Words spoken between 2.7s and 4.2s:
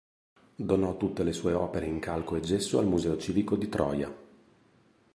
al museo civico di Troia.